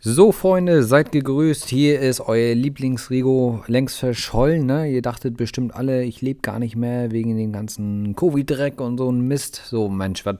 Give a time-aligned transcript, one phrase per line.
[0.00, 1.68] So, Freunde, seid gegrüßt.
[1.68, 4.64] Hier ist euer Lieblingsrigo längst verschollen.
[4.64, 4.88] Ne?
[4.88, 9.10] Ihr dachtet bestimmt alle, ich lebe gar nicht mehr wegen dem ganzen Covid-Dreck und so
[9.10, 9.60] ein Mist.
[9.66, 10.36] So, Mensch, was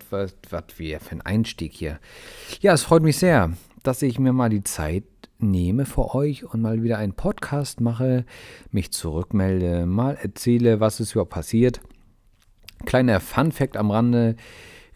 [0.48, 0.62] für
[1.10, 1.98] ein Einstieg hier.
[2.60, 3.50] Ja, es freut mich sehr,
[3.82, 5.02] dass ich mir mal die Zeit
[5.40, 8.26] nehme für euch und mal wieder einen Podcast mache,
[8.70, 11.80] mich zurückmelde, mal erzähle, was ist überhaupt passiert.
[12.86, 14.36] Kleiner Fun-Fact am Rande.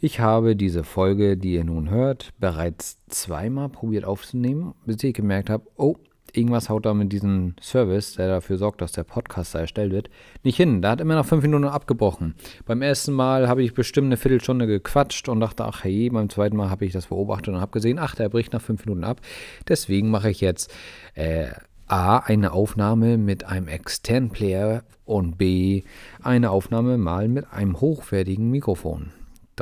[0.05, 5.49] Ich habe diese Folge, die ihr nun hört, bereits zweimal probiert aufzunehmen, bis ich gemerkt
[5.49, 5.95] habe, oh,
[6.33, 10.11] irgendwas haut da mit diesem Service, der dafür sorgt, dass der Podcast da erstellt wird,
[10.43, 10.83] nicht hin.
[10.83, 12.35] Da hat immer noch fünf Minuten abgebrochen.
[12.67, 16.57] Beim ersten Mal habe ich bestimmt eine Viertelstunde gequatscht und dachte, ach hey, beim zweiten
[16.57, 19.21] Mal habe ich das beobachtet und habe gesehen, ach, der bricht nach fünf Minuten ab.
[19.69, 20.75] Deswegen mache ich jetzt
[21.15, 21.47] äh,
[21.87, 25.85] A, eine Aufnahme mit einem externen Player und B,
[26.25, 29.13] eine Aufnahme mal mit einem hochwertigen Mikrofon.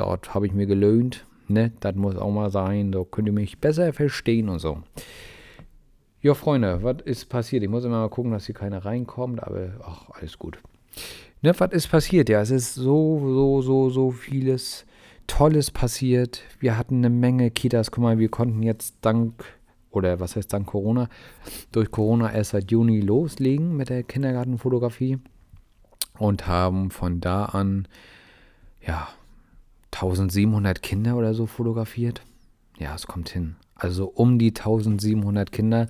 [0.01, 3.59] Dort habe ich mir gelöhnt, ne, das muss auch mal sein, da könnt ihr mich
[3.59, 4.79] besser verstehen und so.
[6.21, 7.61] Ja, Freunde, was ist passiert?
[7.61, 10.57] Ich muss immer mal gucken, dass hier keiner reinkommt, aber ach, alles gut.
[11.43, 12.29] Ne, was ist passiert?
[12.29, 14.87] Ja, es ist so, so, so, so vieles
[15.27, 16.41] Tolles passiert.
[16.59, 17.91] Wir hatten eine Menge Kitas.
[17.91, 19.45] Guck mal, wir konnten jetzt dank,
[19.91, 21.09] oder was heißt dank Corona,
[21.71, 25.19] durch Corona erst seit Juni loslegen mit der Kindergartenfotografie
[26.17, 27.87] und haben von da an,
[28.81, 29.07] ja,
[30.01, 32.23] 1700 Kinder oder so fotografiert.
[32.79, 33.55] Ja, es kommt hin.
[33.75, 35.89] Also um die 1700 Kinder.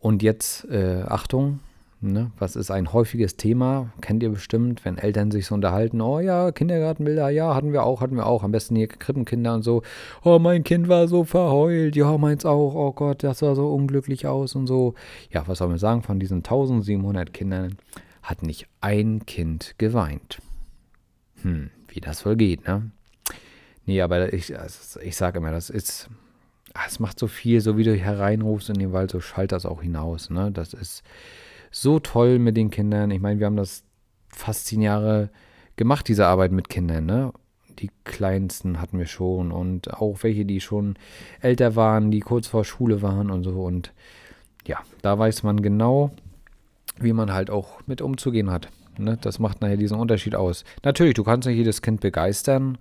[0.00, 1.60] Und jetzt, äh, Achtung,
[2.00, 3.90] ne, was ist ein häufiges Thema?
[4.00, 6.00] Kennt ihr bestimmt, wenn Eltern sich so unterhalten.
[6.00, 8.42] Oh ja, Kindergartenbilder, ja, hatten wir auch, hatten wir auch.
[8.42, 9.82] Am besten hier Krippenkinder und so.
[10.22, 11.96] Oh, mein Kind war so verheult.
[11.96, 12.74] Ja, meins auch.
[12.74, 14.94] Oh Gott, das sah so unglücklich aus und so.
[15.30, 16.02] Ja, was soll man sagen?
[16.02, 17.76] Von diesen 1700 Kindern
[18.22, 20.40] hat nicht ein Kind geweint.
[21.42, 22.90] Hm, wie das wohl geht, ne?
[23.86, 26.08] Nee, aber ich, also ich sage immer, das ist,
[26.86, 29.82] es macht so viel, so wie du hereinrufst in den Wald, so schallt das auch
[29.82, 30.50] hinaus, ne?
[30.50, 31.02] Das ist
[31.70, 33.10] so toll mit den Kindern.
[33.10, 33.84] Ich meine, wir haben das
[34.28, 35.30] fast zehn Jahre
[35.76, 37.32] gemacht, diese Arbeit mit Kindern, ne?
[37.80, 40.96] Die kleinsten hatten wir schon und auch welche, die schon
[41.40, 43.62] älter waren, die kurz vor Schule waren und so.
[43.64, 43.92] Und
[44.66, 46.12] ja, da weiß man genau,
[46.98, 48.68] wie man halt auch mit umzugehen hat.
[48.98, 49.18] Ne?
[49.20, 50.64] Das macht nachher diesen Unterschied aus.
[50.82, 52.78] Natürlich, du kannst nicht jedes Kind begeistern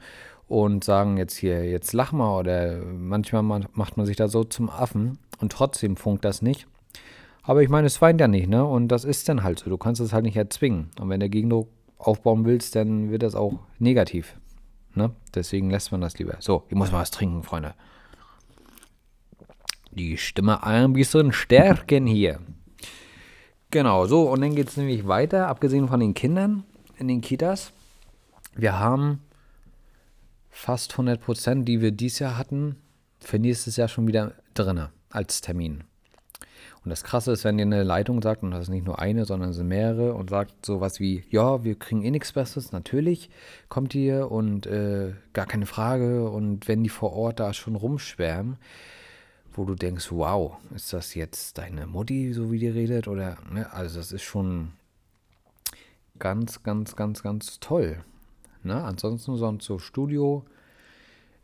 [0.48, 3.44] und sagen jetzt hier, jetzt lach mal oder manchmal
[3.74, 6.68] macht man sich da so zum Affen und trotzdem funkt das nicht.
[7.44, 8.64] Aber ich meine, es weint ja nicht, ne?
[8.66, 9.70] Und das ist dann halt so.
[9.70, 10.92] Du kannst es halt nicht erzwingen.
[11.00, 14.36] Und wenn der Gegendruck aufbauen willst, dann wird das auch negativ.
[14.96, 15.12] Ne?
[15.34, 16.38] Deswegen lässt man das lieber.
[16.40, 17.74] So, ich muss mal was trinken, Freunde.
[19.92, 22.40] Die Stimme ein bisschen stärken hier.
[23.74, 26.64] Genau, so, und dann geht es nämlich weiter, abgesehen von den Kindern
[27.00, 27.72] in den Kitas.
[28.56, 29.20] Wir haben
[30.52, 32.76] fast 100 Prozent, die wir dieses Jahr hatten,
[33.20, 35.86] für nächstes Jahr schon wieder drin als Termin.
[36.84, 39.26] Und das Krasse ist, wenn dir eine Leitung sagt, und das ist nicht nur eine,
[39.26, 43.32] sondern es sind mehrere, und sagt sowas wie, ja, wir kriegen eh nichts Besseres, natürlich
[43.70, 46.30] kommt ihr und äh, gar keine Frage.
[46.30, 48.58] Und wenn die vor Ort da schon rumschwärmen,
[49.54, 53.08] wo du denkst, wow, ist das jetzt deine Mutti, so wie die redet?
[53.08, 53.72] Oder, ne?
[53.72, 54.74] Also das ist schon
[56.20, 58.04] ganz, ganz, ganz, ganz toll.
[58.64, 58.82] Ne?
[58.84, 60.46] Ansonsten sonst so Studio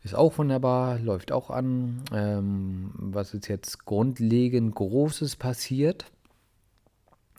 [0.02, 2.02] ist auch wunderbar, läuft auch an.
[2.12, 6.10] Ähm, was ist jetzt grundlegend Großes passiert,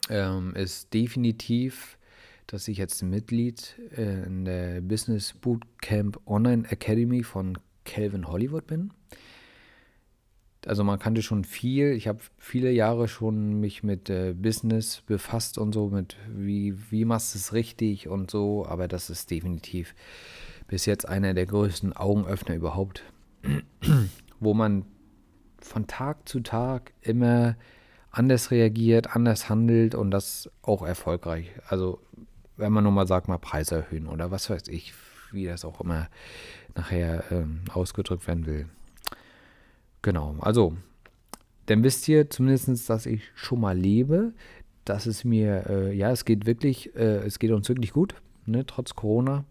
[0.08, 1.98] ähm, ist definitiv,
[2.46, 8.92] dass ich jetzt Mitglied äh, in der Business Bootcamp Online Academy von Calvin Hollywood bin
[10.66, 11.92] also man kannte schon viel.
[11.92, 17.04] Ich habe viele Jahre schon mich mit äh, Business befasst und so, mit wie, wie
[17.04, 19.94] machst du es richtig und so, aber das ist definitiv
[20.68, 23.02] bis jetzt einer der größten Augenöffner überhaupt,
[24.40, 24.86] wo man
[25.60, 27.56] von Tag zu Tag immer
[28.10, 31.50] anders reagiert, anders handelt und das auch erfolgreich.
[31.66, 32.00] Also
[32.56, 34.94] wenn man nur mal sagt, mal Preise erhöhen oder was weiß ich,
[35.32, 36.08] wie das auch immer
[36.74, 38.66] nachher ähm, ausgedrückt werden will.
[40.02, 40.76] Genau, also,
[41.66, 44.32] dann wisst ihr zumindest, dass ich schon mal lebe,
[44.84, 48.14] dass es mir, äh, ja, es geht wirklich, äh, es geht uns wirklich gut,
[48.46, 49.44] ne, trotz Corona.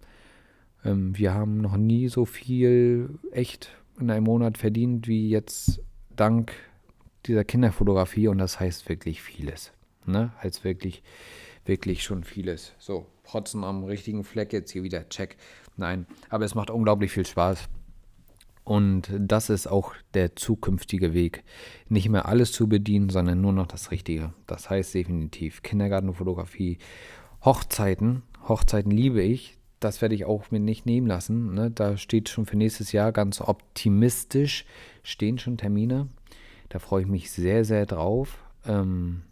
[0.84, 3.70] Ähm, wir haben noch nie so viel echt
[4.00, 5.82] in einem Monat verdient wie jetzt
[6.16, 6.54] dank
[7.26, 9.72] dieser Kinderfotografie und das heißt wirklich vieles.
[10.06, 10.34] Ne?
[10.42, 11.04] Heißt wirklich,
[11.66, 12.74] wirklich schon vieles.
[12.80, 15.38] So, Protzen am richtigen Fleck, jetzt hier wieder, check.
[15.78, 17.70] Nein, aber es macht unglaublich viel Spaß.
[18.64, 21.44] Und das ist auch der zukünftige Weg.
[21.90, 24.34] Nicht mehr alles zu bedienen, sondern nur noch das Richtige.
[24.48, 26.78] Das heißt definitiv Kindergartenfotografie,
[27.44, 28.22] Hochzeiten.
[28.48, 29.58] Hochzeiten liebe ich.
[29.80, 31.56] Das werde ich auch mir nicht nehmen lassen.
[31.56, 31.72] Ne?
[31.72, 34.66] Da steht schon für nächstes Jahr ganz optimistisch,
[35.02, 36.08] stehen schon Termine.
[36.70, 38.38] Da freue ich mich sehr, sehr drauf.
[38.66, 39.24] Ähm,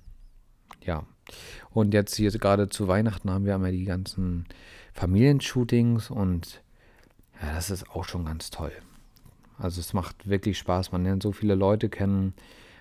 [0.83, 1.05] ja.
[1.69, 4.45] Und jetzt hier gerade zu Weihnachten haben wir einmal die ganzen
[4.93, 6.63] Familienshootings und
[7.39, 8.71] ja, das ist auch schon ganz toll.
[9.59, 10.91] Also es macht wirklich Spaß.
[10.91, 12.33] Man lernt so viele Leute kennen,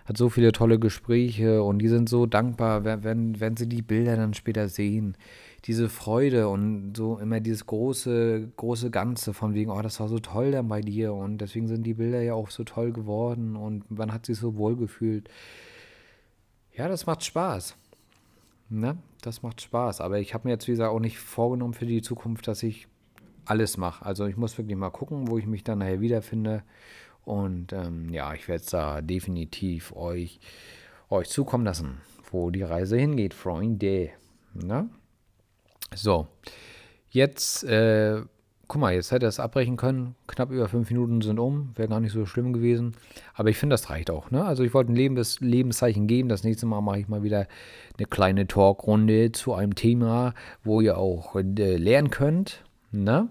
[0.04, 4.16] hat so viele tolle Gespräche und die sind so dankbar, wenn, wenn sie die Bilder
[4.16, 5.16] dann später sehen.
[5.64, 10.20] Diese Freude und so immer dieses große, große Ganze von wegen, oh, das war so
[10.20, 13.90] toll dann bei dir und deswegen sind die Bilder ja auch so toll geworden und
[13.90, 15.28] man hat sich so wohl gefühlt.
[16.74, 17.76] Ja, das macht Spaß.
[18.70, 18.98] Ne?
[19.20, 20.00] Das macht Spaß.
[20.00, 22.87] Aber ich habe mir jetzt, wie gesagt, auch nicht vorgenommen für die Zukunft, dass ich
[23.50, 24.04] alles mache.
[24.04, 26.62] Also ich muss wirklich mal gucken, wo ich mich dann nachher wiederfinde.
[27.24, 30.40] Und ähm, ja, ich werde es da definitiv euch,
[31.10, 31.98] euch zukommen lassen,
[32.30, 34.10] wo die Reise hingeht, Freunde.
[34.54, 34.88] Ne?
[35.94, 36.26] So,
[37.10, 38.22] jetzt, äh,
[38.66, 40.14] guck mal, jetzt hätte er es abbrechen können.
[40.26, 42.94] Knapp über fünf Minuten sind um, wäre gar nicht so schlimm gewesen.
[43.34, 44.30] Aber ich finde, das reicht auch.
[44.30, 44.44] Ne?
[44.44, 46.28] Also ich wollte ein Lebens Lebenszeichen geben.
[46.28, 47.46] Das nächste Mal mache ich mal wieder
[47.98, 50.34] eine kleine Talkrunde zu einem Thema,
[50.64, 52.64] wo ihr auch äh, lernen könnt.
[52.90, 53.28] Ne?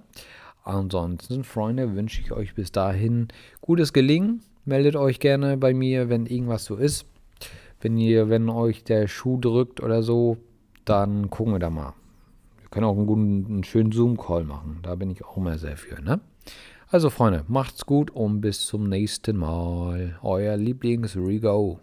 [0.64, 3.30] Ansonsten, Freunde, wünsche ich euch bis dahin
[3.62, 4.42] gutes Gelingen.
[4.66, 7.06] Meldet euch gerne bei mir, wenn irgendwas so ist.
[7.80, 10.38] Wenn ihr, wenn euch der Schuh drückt oder so,
[10.84, 11.94] dann gucken wir da mal.
[12.60, 14.80] Wir können auch einen guten, einen schönen Zoom-Call machen.
[14.84, 16.20] Da bin ich auch immer sehr für, ne?
[16.90, 20.18] Also, Freunde, macht's gut und bis zum nächsten Mal.
[20.22, 21.80] Euer Lieblings-Rigo.